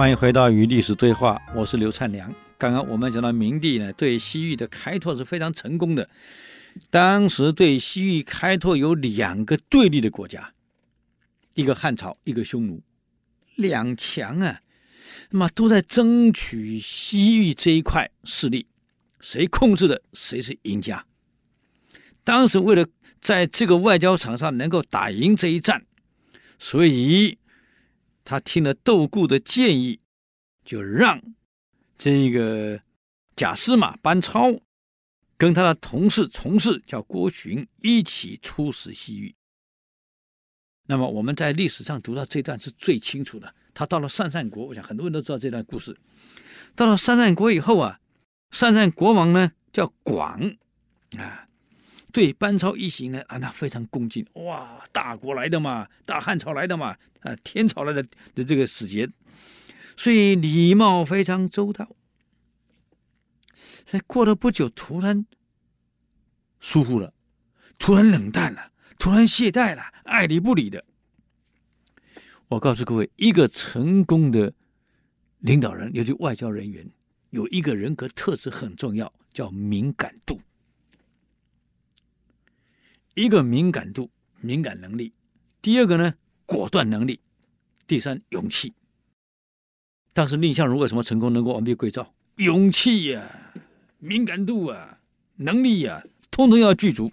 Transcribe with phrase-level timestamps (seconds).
[0.00, 2.34] 欢迎回到与历史对话，我是刘灿良。
[2.56, 6.08] 刚刚我们讲到明帝呢，对西域的开拓是非常成功的。
[6.88, 10.54] 当时对西域开拓有两个对立的国家，
[11.52, 12.80] 一个汉朝，一个匈奴，
[13.56, 14.62] 两强啊，
[15.28, 18.64] 那么都在争取西域这一块势力，
[19.20, 21.04] 谁控制的谁是赢家。
[22.24, 22.86] 当时为了
[23.20, 25.84] 在这个外交场上能够打赢这一战，
[26.58, 27.36] 所以
[28.30, 29.98] 他听了窦固的建议，
[30.64, 31.20] 就让
[31.98, 32.80] 这个
[33.34, 34.56] 假司马班超
[35.36, 39.34] 跟他的同事从事叫郭循一起出使西域。
[40.86, 43.52] 那么我们在历史上读到这段是最清楚的。
[43.74, 45.98] 他到了鄯善国，我想很多人都知道这段故事。
[46.76, 47.98] 到了鄯善国以后啊，
[48.52, 50.40] 鄯善国王呢叫广
[51.18, 51.48] 啊。
[52.12, 58.02] 对班超一行呢啊，那非常恭敬哇，大国来的嘛，大汉朝来的嘛，啊，天朝来的
[58.34, 59.08] 的这个使节，
[59.96, 61.88] 所以礼貌非常周到。
[64.06, 65.26] 过了不久，突然
[66.60, 67.12] 疏忽了，
[67.78, 70.84] 突然冷淡了，突然懈怠了，爱理不理的。
[72.48, 74.52] 我告诉各位，一个成功的
[75.38, 76.88] 领导人，尤其外交人员，
[77.30, 80.40] 有一个人格特质很重要，叫敏感度。
[83.14, 85.12] 一个敏感度、敏感能力；
[85.60, 86.14] 第二个呢，
[86.46, 87.20] 果断能力；
[87.86, 88.72] 第三，勇气。
[90.12, 92.14] 当时蔺相如为什么成功能够完璧归赵？
[92.36, 93.52] 勇气呀、
[93.98, 94.98] 敏感度啊、
[95.36, 97.10] 能力呀、通通要具足。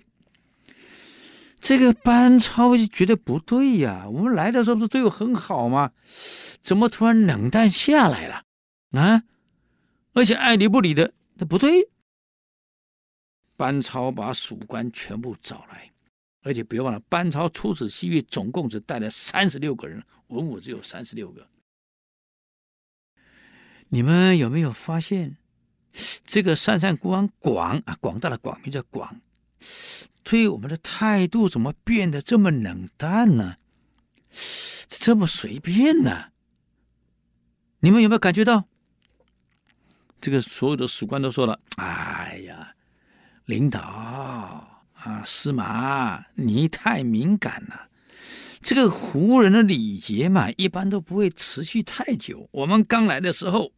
[1.60, 5.92] 这个班超就觉得不对呀，我们来的时候不是对我很好吗？
[6.62, 8.44] 怎么突然冷淡下来了？
[8.92, 9.24] 啊，
[10.14, 11.90] 而且爱理不理的，那不对。
[13.58, 15.92] 班超把属官全部找来，
[16.44, 21.46] 而且别忘了，班超出使西域总共只带了三十六个人，文武只有三十六个。
[23.90, 25.38] 你们有没有发现，
[26.24, 29.20] 这个鄯善国王广啊，广大的广名叫广，
[30.24, 33.58] 对我们的态度怎么变得这么冷淡呢？
[34.88, 36.32] 这么随便呢？
[37.80, 38.68] 你们有没有感觉到？
[40.22, 42.74] 这个所有的属官都说了：“哎呀。”
[43.48, 47.88] 领导啊，司马，你太敏感了。
[48.62, 52.50] 这个胡人的礼节嘛，一般都不会持续太久。
[52.52, 53.72] 我们刚来的时候，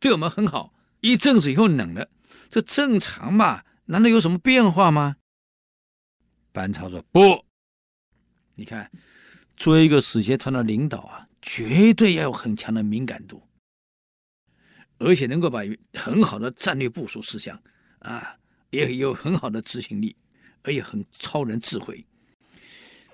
[0.00, 2.08] 对我们很好，一阵子以后冷了，
[2.48, 3.64] 这正常嘛？
[3.84, 5.16] 难道有什么变化吗？
[6.50, 7.44] 班超说不，
[8.54, 8.90] 你看，
[9.58, 13.46] 作为一个使节团的领导啊，绝对要有很强的敏感度，
[14.96, 15.60] 而且能够把
[15.92, 17.60] 很好的战略部署思想
[17.98, 18.38] 啊。
[18.70, 20.14] 也有很好的执行力，
[20.62, 22.04] 而且很超人智慧。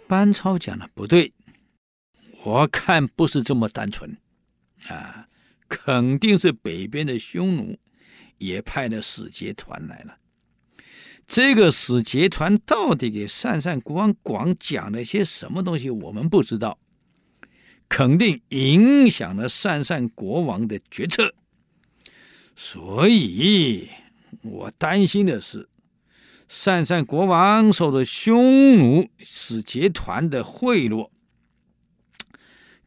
[0.08, 1.32] 班超讲的不对，
[2.44, 4.16] 我看不是这么单纯
[4.88, 5.28] 啊，
[5.68, 7.78] 肯定是北边的匈奴
[8.38, 10.18] 也派了使节团来了。
[11.26, 16.78] 这个使节团到底给鄯善国王广讲了些什么东西，我们不知道，
[17.88, 21.32] 肯定影响了鄯善国王的决策，
[22.54, 23.88] 所以。
[24.40, 25.68] 我担心的是，
[26.48, 31.10] 鄯善国王受了匈奴使节团的贿赂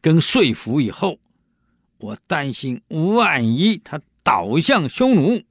[0.00, 1.18] 跟说服以后，
[1.98, 5.42] 我担心万一他倒向匈奴，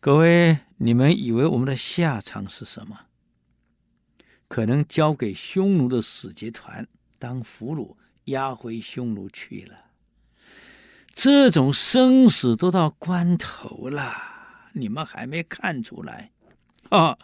[0.00, 3.06] 各位，你们以为我们的下场是什么？
[4.48, 6.86] 可能交给匈奴的使节团
[7.18, 9.91] 当俘虏，押回匈奴去了。
[11.12, 14.14] 这种生死都到关头了，
[14.72, 16.32] 你们还没看出来？
[16.88, 17.16] 啊，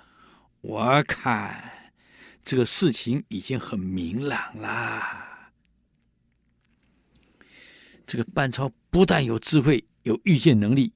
[0.60, 1.92] 我看
[2.44, 5.02] 这个事情已经很明朗了。
[8.06, 10.92] 这个班超不但有智慧、有预见能力，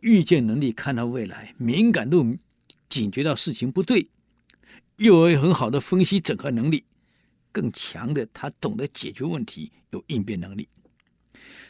[0.00, 2.36] 预见能力看到未来，敏感度
[2.88, 4.08] 警觉到事情不对，
[4.96, 6.84] 又有很好的分析整合能力，
[7.50, 10.68] 更强的他懂得解决问题，有应变能力。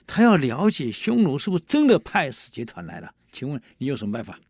[0.06, 3.14] 他要了解匈奴是不是真的派使节团来了？
[3.32, 4.40] 请问你有什么办法？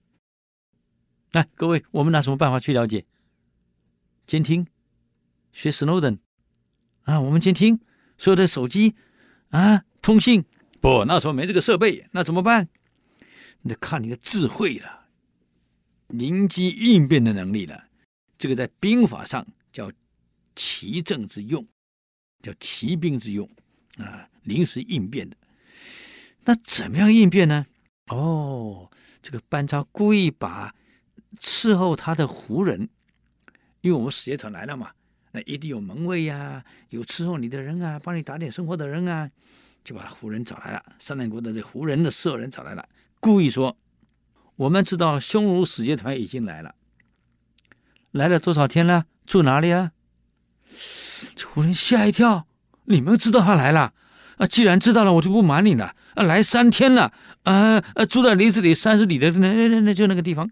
[1.33, 3.05] 来，各位，我们拿什么办法去了解？
[4.27, 4.67] 监听，
[5.53, 6.19] 学 Snowden
[7.03, 7.81] 啊，我们监听
[8.17, 8.95] 所有的手机
[9.51, 10.45] 啊，通信。
[10.81, 12.69] 不，那时候没这个设备，那怎么办？
[13.63, 15.07] 那看你的智慧了，
[16.09, 17.89] 灵机应变的能力了。
[18.39, 19.91] 这个在兵法上叫
[20.55, 21.67] 奇正之用，
[22.43, 23.49] 叫奇兵之用
[23.99, 25.37] 啊，临时应变的。
[26.45, 27.67] 那怎么样应变呢？
[28.07, 28.91] 哦，
[29.21, 30.75] 这个班超故意把
[31.41, 32.89] 伺候他的胡人，
[33.81, 34.93] 因为我们使节团来了嘛，
[35.33, 39.29] 那一定有门卫呀，有伺候你的人啊，帮你打点生活的人啊，
[39.83, 40.83] 就把胡人找来了。
[41.01, 42.89] 善善国的这胡人的舍人找来了，
[43.19, 43.77] 故意说
[44.55, 46.77] ：“我们知道匈奴使节团已经来了，
[48.13, 49.07] 来了多少天了？
[49.27, 49.91] 住哪里啊？”
[51.35, 52.47] 这胡人吓一跳
[52.87, 53.95] ：“你们知道他来了？
[54.37, 55.95] 啊，既然知道了，我就不瞒你了。
[56.15, 57.13] 啊，来三天了，
[57.45, 60.51] 啊，啊住在离这里三十里的那那那就那个地方。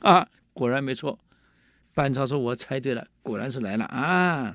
[0.00, 1.18] 啊，果然没错。”
[1.94, 4.52] 班超说：“我猜对了，果然是来了啊！”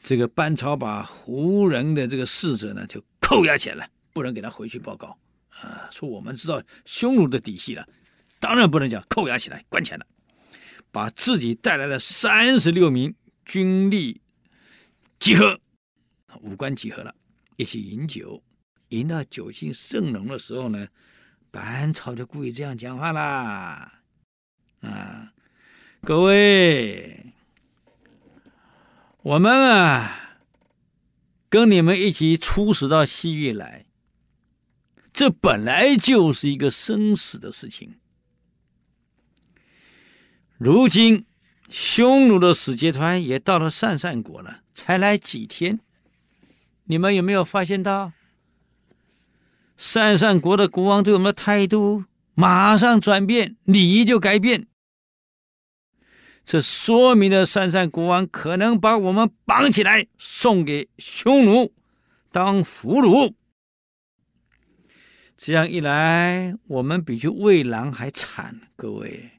[0.00, 5.88] 这个班超把胡人的这个使者呢，就扣押起来，不能给他回去报告啊。
[5.90, 7.84] 说我们知道匈奴的底细了，
[8.38, 10.06] 当然不能讲扣押起来关起来了，
[10.92, 13.12] 把自己带来的三十六名
[13.44, 14.18] 军吏
[15.18, 15.58] 集合，
[16.42, 17.14] 五官集合了，
[17.56, 18.42] 一起饮酒，
[18.88, 20.88] 饮到酒兴甚浓的时候呢，
[21.50, 24.02] 班超就故意这样讲话啦。
[24.80, 25.32] 啊，
[26.02, 27.32] 各位，
[29.22, 30.38] 我们啊，
[31.48, 33.86] 跟你们一起出使到西域来，
[35.12, 37.94] 这本来就是一个生死的事情。
[40.58, 41.26] 如今
[41.68, 45.80] 匈奴的使节团也到了鄯善国了，才来几天，
[46.84, 48.12] 你们有没有发现到？
[49.78, 52.04] 鄯善国的国王对我们的态度
[52.34, 54.66] 马上转变，礼仪就改变。
[56.44, 61.72] 这说明了鄯善国王可能把我们绑起来送给匈奴
[62.30, 63.34] 当俘虏。
[65.36, 68.60] 这样一来，我们比去喂狼还惨。
[68.76, 69.30] 各位，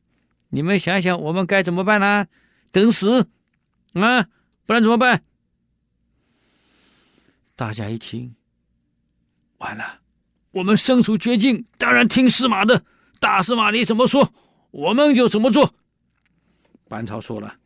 [0.49, 2.27] 你们想想，我们该怎么办呢、
[2.71, 3.29] 等死
[3.93, 4.27] 啊？
[4.65, 5.23] 不然怎么办？
[7.55, 8.35] 大家一听，
[9.59, 10.01] 完了，
[10.51, 12.83] 我们身处绝境，当然听司马的。
[13.19, 14.33] 大司马你怎么说，
[14.71, 15.73] 我们就怎么做。
[16.89, 17.57] 班超说了：“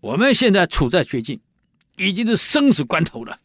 [0.00, 1.40] 我们现在处在绝境，
[1.96, 3.40] 已经是生死关头了。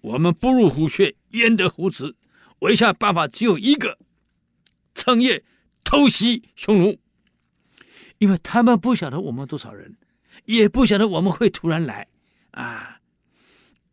[0.00, 2.16] 我们不入虎穴，焉得虎子？
[2.60, 3.98] 唯下办法只有一个：
[4.94, 5.42] 趁夜
[5.82, 6.96] 偷袭匈奴。
[8.18, 9.96] 因为他们不晓得我们多少人，
[10.44, 12.06] 也不晓得我们会突然来
[12.52, 12.99] 啊，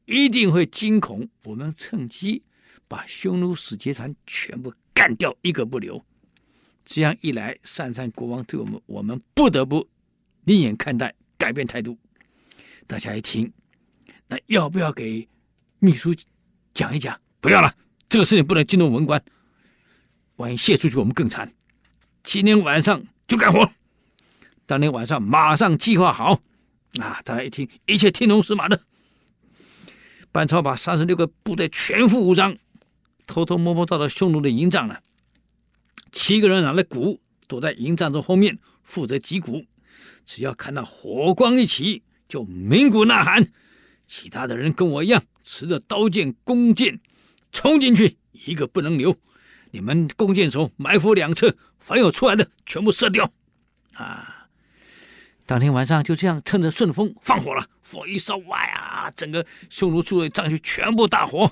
[0.08, 1.30] 一定会惊恐。
[1.44, 2.42] 我们趁机
[2.88, 6.04] 把匈奴使节团全部干掉，一个不留。”
[6.90, 9.86] 这样一来，鄯善国王对我们，我们不得不
[10.46, 11.98] 另眼看待，改变态度。
[12.88, 13.52] 大家一听，
[14.28, 15.28] 那要不要给
[15.80, 16.16] 秘书
[16.74, 17.20] 讲一讲？
[17.42, 17.76] 不要了，
[18.08, 19.22] 这个事情不能惊动文官，
[20.38, 21.54] 万一泄出去，我们更惨。
[22.24, 23.70] 今天晚上就干活。
[24.66, 26.42] 当天晚上马上计划好。
[27.02, 28.82] 啊，大家一听，一切听从司马的。
[30.38, 32.56] 班超把三十六个部队全副武装，
[33.26, 35.02] 偷偷摸摸到了匈奴的营帐了。
[36.12, 39.66] 七个人拿了鼓，躲在营帐中后面，负责击鼓。
[40.28, 43.52] 只要看到火光一起，就鸣鼓呐喊。
[44.06, 47.00] 其他的人跟我一样，持着刀剑、弓箭，
[47.52, 49.18] 冲进去，一个不能留。
[49.72, 53.34] 你们弓箭手埋伏两侧，凡有出来的，全部射掉。
[53.96, 54.37] 啊！
[55.48, 57.66] 当天晚上就这样，趁着顺风放火了。
[57.82, 61.50] 火一烧，哇呀，整个匈奴驻的帐区全部大火。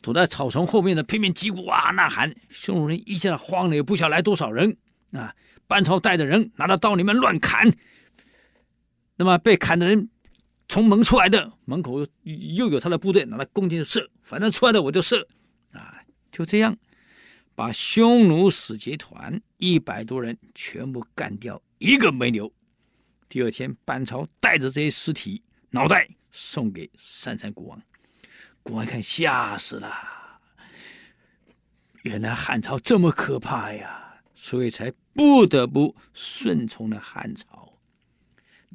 [0.00, 4.74] 躲在草丛后面的拼命击鼓啊呐喊，匈奴人一下慌了，也不晓得来多少人
[5.12, 5.34] 啊！
[5.66, 7.70] 班超带着人拿着刀里面乱砍，
[9.16, 10.08] 那么被砍的人
[10.66, 15.28] 从门出来的，门口又有他的部队拿着弓箭射，反正出来的我就射
[15.72, 16.00] 啊！
[16.32, 16.74] 就这样
[17.54, 22.50] 把匈奴使节团一百多人全部干掉，一个没留。
[23.28, 27.82] 第二天，班超带着这些尸体脑袋送给鄯善国王。
[28.62, 30.40] 国王一看，吓死了！
[32.02, 37.78] 原来汉朝这么可怕呀，所以才不得不顺从了汉朝。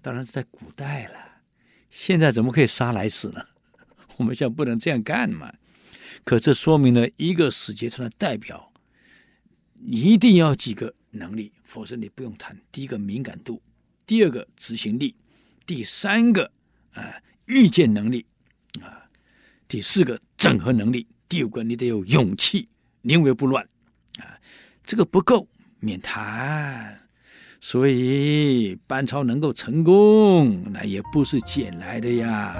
[0.02, 1.42] 当然是在古代了，
[1.90, 3.46] 现在怎么可以杀来使呢？
[4.18, 5.54] 我们现在不能这样干嘛。
[6.24, 8.72] 可这说明了一个使节团的代表
[9.82, 12.60] 一定要几个能力，否则你不用谈。
[12.72, 13.62] 第一个敏感度，
[14.06, 15.16] 第二个执行力，
[15.66, 16.52] 第三个
[16.94, 18.26] 啊、预见能力。
[18.82, 19.02] 啊
[19.68, 22.68] 第四个整合能力，第五个你得有勇气，
[23.02, 23.68] 临危不乱，
[24.20, 24.38] 啊，
[24.86, 25.48] 这个不够
[25.80, 27.00] 免谈。
[27.60, 32.54] 所以班超能够成功，那也不是捡来的呀。